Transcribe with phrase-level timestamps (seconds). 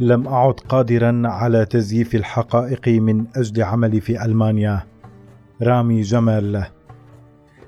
[0.00, 4.82] لم أعد قادرا على تزييف الحقائق من أجل عملي في ألمانيا.
[5.62, 6.64] رامي جمال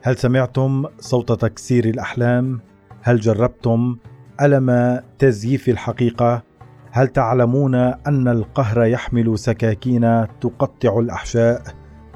[0.03, 2.61] هل سمعتم صوت تكسير الأحلام؟
[3.03, 3.97] هل جربتم
[4.43, 6.43] ألم تزييف الحقيقة؟
[6.91, 11.63] هل تعلمون أن القهر يحمل سكاكين تقطع الأحشاء؟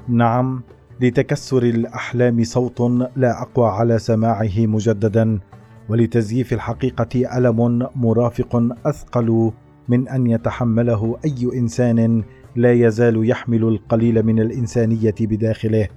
[0.09, 0.63] نعم
[1.01, 2.81] لتكسر الأحلام صوت
[3.17, 5.41] لا أقوى على سماعه مجددا
[5.89, 9.53] ولتزييف الحقيقة ألم مرافق أثقل
[9.89, 12.25] من أن يتحمله أي إنسان
[12.57, 15.89] لا يزال يحمل القليل من الإنسانية بداخله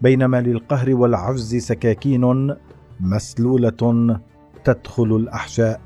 [0.00, 2.54] بينما للقهر والعجز سكاكين
[3.00, 4.18] مسلولة
[4.64, 5.80] تدخل الأحشاء.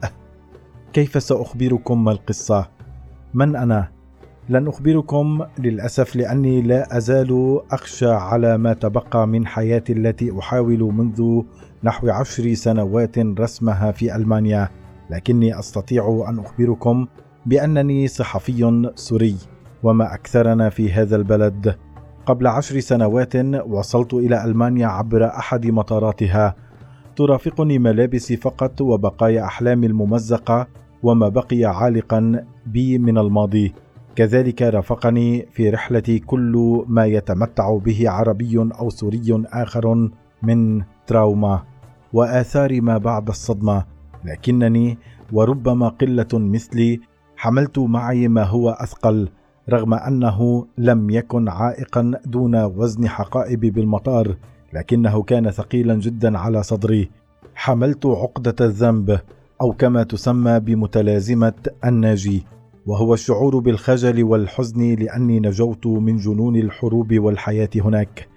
[0.93, 2.69] كيف سأخبركم ما القصة؟
[3.35, 3.89] من أنا؟
[4.49, 11.43] لن أخبركم للأسف لأني لا أزال أخشى على ما تبقى من حياتي التي أحاول منذ
[11.85, 14.69] نحو عشر سنوات رسمها في ألمانيا
[15.11, 17.07] لكني أستطيع أن أخبركم
[17.46, 19.37] بأنني صحفي سوري
[19.83, 21.77] وما أكثرنا في هذا البلد.
[22.27, 26.55] قبل عشر سنوات وصلت إلى ألمانيا عبر أحد مطاراتها.
[27.16, 30.66] ترافقني ملابسي فقط وبقايا أحلامي الممزقة
[31.02, 33.74] وما بقي عالقا بي من الماضي.
[34.16, 40.11] كذلك رافقني في رحلتي كل ما يتمتع به عربي أو سوري آخر
[40.43, 41.63] من تراوما
[42.13, 43.85] وآثار ما بعد الصدمة.
[44.24, 44.99] لكنني
[45.33, 47.01] وربما قلة مثلي
[47.41, 49.29] حملت معي ما هو أثقل
[49.71, 54.37] رغم أنه لم يكن عائقا دون وزن حقائبي بالمطار
[54.73, 57.11] لكنه كان ثقيلا جدا على صدري.
[57.55, 59.21] حملت عقدة الذنب
[59.61, 61.52] أو كما تسمى بمتلازمة
[61.85, 62.46] الناجي
[62.87, 68.28] وهو الشعور بالخجل والحزن لأني نجوت من جنون الحروب والحياة هناك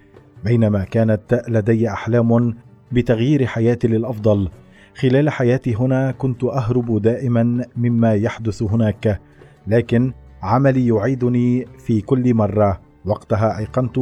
[0.44, 2.54] بينما كانت لدي أحلام
[2.92, 4.48] بتغيير حياتي للأفضل.
[4.96, 9.20] خلال حياتي هنا كنت أهرب دائما مما يحدث هناك
[9.66, 10.12] لكن
[10.42, 12.80] عملي يعيدني في كل مرة.
[13.04, 13.98] وقتها أيقنت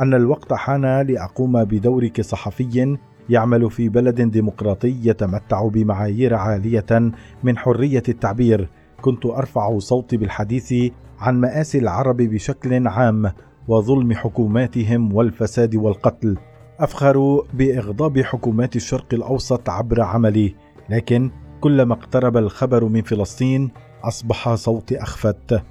[0.00, 2.96] أن الوقت حان لأقوم بدوري كصحفي
[3.28, 7.12] يعمل في بلد ديمقراطي يتمتع بمعايير عالية
[7.42, 8.68] من حرية التعبير.
[9.00, 10.74] كنت أرفع صوتي بالحديث
[11.18, 13.32] عن مآسي العرب بشكل عام
[13.68, 16.36] وظلم حكوماتهم والفساد والقتل.
[16.80, 20.54] افخر بإغضاب حكومات الشرق الأوسط عبر عملي
[20.90, 23.70] لكن كلما اقترب الخبر من فلسطين
[24.04, 25.62] أصبح صوتي أخفت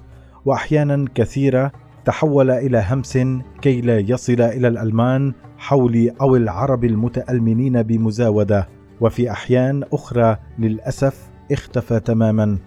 [0.44, 1.72] وأحيانا كثيرة
[2.04, 3.18] تحول إلى همس
[3.62, 8.68] كي لا يصل إلى الألمان حولي أو العرب المتالمنين بمزاودة
[9.00, 12.58] وفي أحيان أخرى للأسف اختفى تماما.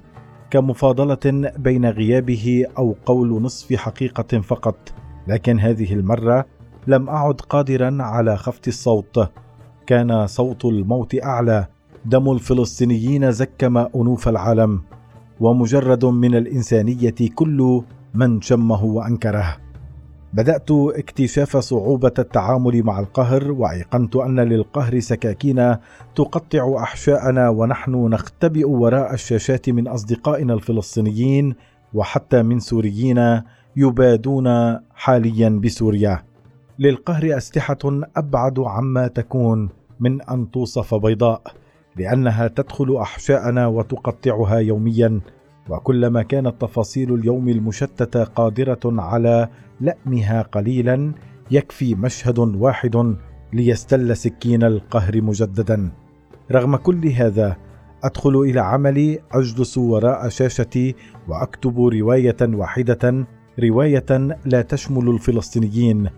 [0.49, 4.93] كمفاضلة بين غيابه أو قول نصف حقيقة فقط
[5.27, 6.45] لكن هذه المرة
[6.89, 9.29] لم أعد قادرا على خفض الصوت.
[9.87, 11.67] كان صوت الموت أعلى.
[12.05, 14.81] دم الفلسطينيين زكم أنوف العالم.
[15.39, 17.81] ومجرد من الإنسانية كل
[18.13, 19.57] من شمه وأنكره.
[20.33, 25.75] بدأت اكتشاف صعوبة التعامل مع القهر وأيقنت أن للقهر سكاكين
[26.15, 31.55] تقطع أحشاءنا ونحن نختبئ وراء الشاشات من أصدقائنا الفلسطينيين
[31.93, 33.41] وحتى من سوريين
[33.75, 36.28] يبادون حاليا بسوريا.
[36.79, 37.77] للقهر أسلحة
[38.15, 39.69] أبعد عما تكون
[39.99, 41.41] من أن توصف بيضاء
[41.95, 45.19] لأنها تدخل أحشاءنا وتقطعها يوميا
[45.69, 49.49] وكلما كانت تفاصيل اليوم المشتتة قادرة على
[49.81, 51.11] لأمها قليلا
[51.51, 53.15] يكفي مشهد واحد
[53.53, 55.91] ليستل سكين القهر مجددا.
[56.51, 57.57] رغم كل هذا
[58.03, 60.95] أدخل إلى عملي أجلس وراء شاشتي
[61.27, 63.25] وأكتب رواية واحدة
[63.59, 66.09] رواية لا تشمل الفلسطينيين.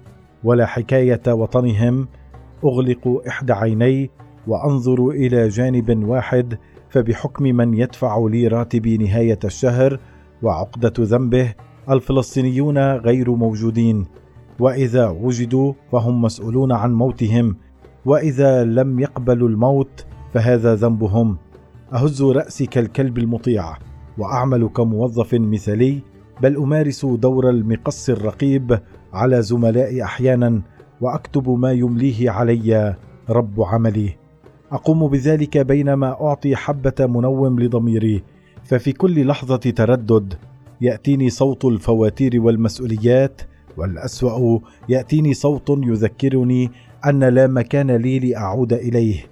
[0.44, 2.08] ولا حكاية وطنهم
[2.66, 4.10] اغلق إحدى عيني
[4.48, 6.58] وانظر إلى جانب واحد
[6.90, 10.00] فبحكم من يدفع لي راتبي نهاية الشهر
[10.44, 11.54] وعقدة ذنبه
[11.90, 14.06] الفلسطينيون غير موجودين.
[14.60, 17.56] وإذا وجدوا فهم مسؤولون عن موتهم
[18.06, 21.38] وإذا لم يقبلوا الموت فهذا ذنبهم.
[21.94, 23.78] أهز راسي كالكلب المطيع
[24.18, 26.02] واعمل كموظف مثالي
[26.42, 28.80] بل أمارس دور المقص الرقيب
[29.14, 30.62] على زملائي أحيانا
[31.02, 32.96] وأكتب ما يمليه علي
[33.30, 34.16] رب عملي.
[34.72, 38.24] أقوم بذلك بينما أعطي حبة منوم لضميري
[38.64, 40.34] ففي كل لحظة تردد.
[40.82, 43.42] يأتيني صوت الفواتير والمسؤوليات
[43.78, 44.60] والأسوأ
[44.90, 46.72] يأتيني صوت يذكرني
[47.06, 49.26] أن لا مكان لي لأعود إليه.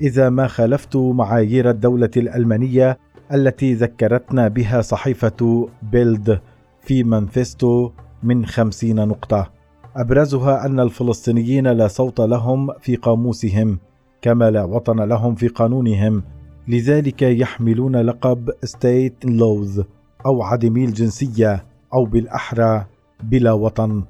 [0.00, 2.98] إذا ما خالفت معايير الدولة الألمانية
[3.32, 6.40] التي ذكرتنا بها صحيفة بيلد
[6.80, 7.90] في مانفيستو
[8.24, 9.50] من خمسين نقطة.
[9.96, 13.78] أبرزها أن الفلسطينيين لا صوت لهم في قاموسهم
[14.22, 16.22] كما لا وطن لهم في قانونهم.
[16.68, 19.82] لذلك يحملون لقب ستيت لوز
[20.26, 22.86] أو عدمي الجنسية أو بالأحرى
[23.22, 24.02] بلا وطن.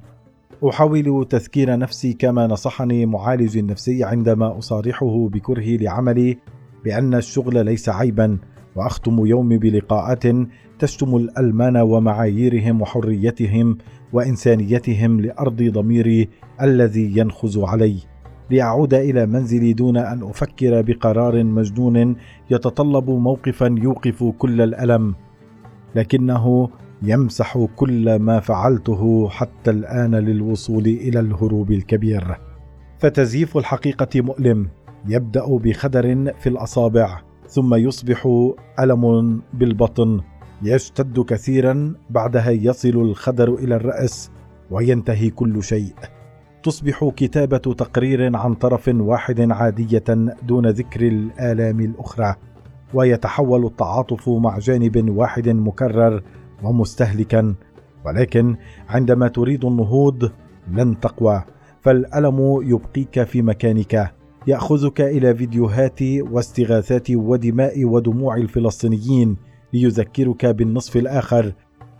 [0.68, 6.38] أحاول تذكير نفسي كما نصحني معالجي النفسي عندما أصارحه بكرهي لعملي
[6.84, 8.38] بأن الشغل ليس عيبا.
[8.76, 10.22] وأختم يومي بلقاءات
[10.78, 13.78] تشتم الألمان ومعاييرهم وحريتهم
[14.12, 16.28] وإنسانيتهم لأرض ضميري
[16.62, 17.96] الذي ينخز علي
[18.50, 22.16] لأعود إلى منزلي دون أن أفكر بقرار مجنون
[22.50, 25.14] يتطلب موقفا يوقف كل الألم
[25.94, 26.68] لكنه
[27.02, 32.36] يمسح كل ما فعلته حتى الآن للوصول إلى الهروب الكبير.
[32.98, 34.68] فتزييف الحقيقة مؤلم
[35.08, 37.20] يبدأ بخدر في الأصابع.
[37.48, 38.28] ثم يصبح
[38.80, 40.20] ألم بالبطن
[40.62, 44.30] يشتد كثيرا بعدها يصل الخدر إلى الرأس
[44.70, 45.94] وينتهي كل شيء.
[46.62, 50.04] تصبح كتابة تقرير عن طرف واحد عادية
[50.42, 52.34] دون ذكر الآلام الأخرى
[52.94, 56.22] ويتحول التعاطف مع جانب واحد مكرر
[56.62, 57.54] ومستهلكا.
[58.06, 58.56] ولكن
[58.88, 60.30] عندما تريد النهوض
[60.68, 61.42] لن تقوى
[61.80, 64.14] فالألم يبقيك في مكانك.
[64.46, 69.36] يأخذك إلى فيديوهات واستغاثات ودماء ودموع الفلسطينيين
[69.72, 71.52] ليذكرك بالنصف الآخر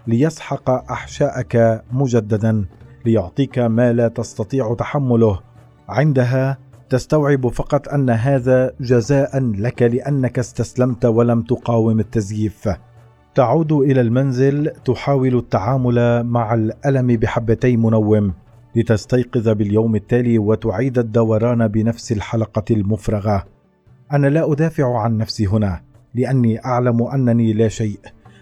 [0.07, 2.65] ليسحق أحشاءك مجددا
[3.07, 5.41] ليعطيك ما لا تستطيع تحمله.
[5.89, 6.59] عندها
[6.91, 12.69] تستوعب فقط أن هذا جزاء لك لأنك استسلمت ولم تقاوم التزييف.
[13.35, 18.35] تعود إلى المنزل تحاول التعامل مع الألم بحبتي منوم.
[18.77, 23.45] لتستيقظ باليوم التالي وتعيد الدوران بنفس الحلقة المفرغة.
[24.13, 25.81] أنا لا أدافع عن نفسي هنا
[26.15, 27.99] لأني أعلم أنني لا شيء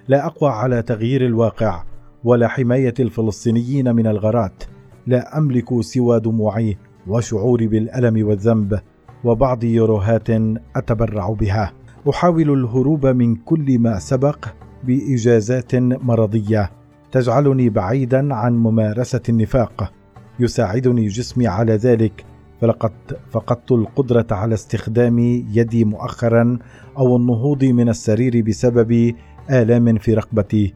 [0.08, 1.84] لا أقوى على تغيير الواقع
[2.24, 4.64] ولا حماية الفلسطينيين من الغارات
[5.06, 6.76] لا أملك سوى دموعي
[7.06, 8.80] وشعوري بالألم والذنب
[9.24, 10.30] وبعض يوروهات
[10.76, 11.72] أتبرع بها.
[12.10, 14.46] أحاول الهروب من كل ما سبق
[14.84, 16.70] بإجازات مرضية
[17.12, 19.92] تجعلني بعيدا عن ممارسة النفاق.
[20.40, 22.24] يساعدني جسمي على ذلك
[22.60, 22.92] فلقد
[23.30, 25.18] فقدت القدرة على استخدام
[25.52, 26.58] يدي مؤخرا
[26.98, 29.14] أو النهوض من السرير بسبب
[29.50, 30.74] آلام في رقبتي.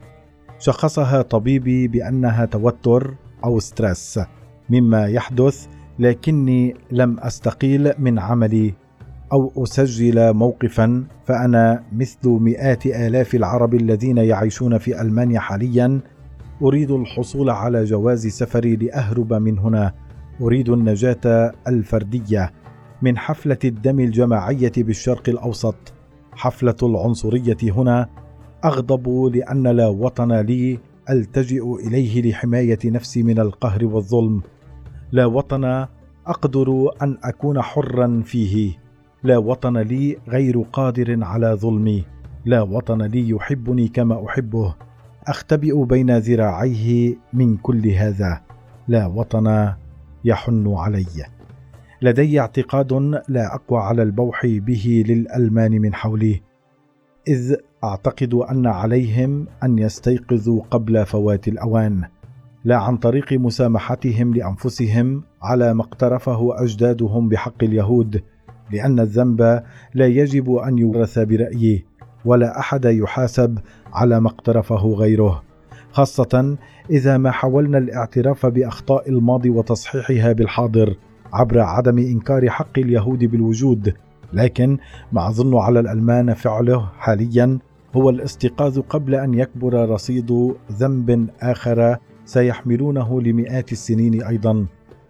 [0.59, 4.19] شخصها طبيبي بأنها توتر أو stress
[4.69, 5.67] مما يحدث
[5.99, 8.73] لكني لم أستقيل من عملي
[9.33, 15.99] أو أسجل موقفا فأنا مثل مئات آلاف العرب الذين يعيشون في ألمانيا حاليا
[16.61, 19.93] أريد الحصول على جواز سفري لأهرب من هنا.
[20.41, 22.51] أريد النجاة الفردية
[23.01, 25.93] من حفلة الدم الجماعية بالشرق الأوسط.
[26.31, 28.09] حفلة العنصرية هنا.
[28.65, 34.41] أغضب لأن لا وطن لي ألتجئ إليه لحماية نفسي من القهر والظلم.
[35.11, 35.85] لا وطن
[36.27, 38.77] أقدر أن أكون حرا فيه.
[39.23, 42.05] لا وطن لي غير قادر على ظلمي.
[42.45, 44.75] لا وطن لي يحبني كما أحبه.
[45.27, 48.41] أختبئ بين ذراعيه من كل هذا.
[48.87, 49.73] لا وطن
[50.25, 51.37] يحن علي.
[52.01, 52.93] لدي اعتقاد
[53.27, 56.41] لا أقوى على البوح به للألمان من حولي
[57.27, 62.03] إذ أعتقد أن عليهم أن يستيقظوا قبل فوات الأوان
[62.63, 68.23] لا عن طريق مسامحتهم لأنفسهم على ما اقترفه أجدادهم بحق اليهود
[68.71, 69.63] لأن الذنب
[69.93, 71.85] لا يجب أن يورث برايه
[72.27, 73.59] ولا أحد يحاسب
[73.93, 75.43] على ما اقترفه غيره
[75.91, 76.57] خاصة
[76.89, 80.95] إذا ما حاولنا الاعتراف بأخطاء الماضي وتصحيحها بالحاضر
[81.33, 83.93] عبر عدم إنكار حق اليهود بالوجود.
[84.33, 84.77] لكن
[85.11, 87.59] ما أظن على الألمان فعله حاليا
[87.95, 94.65] هو الاستيقاظ قبل أن يكبر رصيد ذنب آخر سيحملونه لمئات السنين أيضا.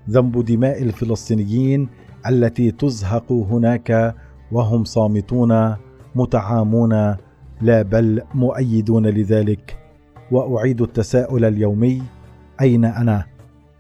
[0.10, 1.90] ذنب دماء الفلسطينيين
[2.30, 4.16] التي تزهق هناك
[4.52, 5.76] وهم صامتون
[6.18, 7.16] متعامون
[7.62, 9.78] لا بل مؤيدون لذلك.
[10.32, 12.04] وأعيد التساؤل اليومي
[12.62, 13.26] أين أنا؟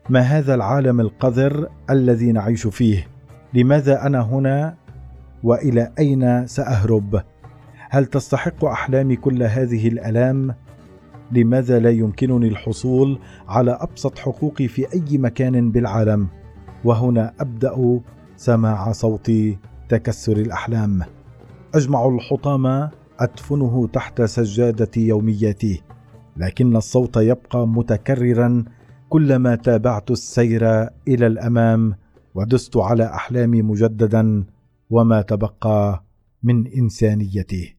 [0.09, 3.07] ما هذا العالم القذر الذي نعيش فيه؟
[3.53, 4.75] لماذا أنا هنا؟
[5.43, 7.21] وإلى أين سأهرب؟
[7.89, 10.55] هل تستحق أحلامي كل هذه الألام؟
[11.31, 16.27] لماذا لا يمكنني الحصول على أبسط حقوقي في أي مكان بالعالم؟
[16.83, 17.99] وهنا أبدأ
[18.37, 19.31] سماع صوت
[19.89, 21.16] تكسر الأحلام.
[21.77, 25.83] أجمع الحطام أدفنه تحت سجادة يومياتي
[26.37, 28.65] لكن الصوت يبقى متكررا
[29.09, 30.63] كلما تابعت السير
[31.07, 31.95] إلى الأمام
[32.35, 34.43] ودست على أحلامي مجددا
[34.89, 36.03] وما تبقى
[36.43, 37.76] من إنسانيتي.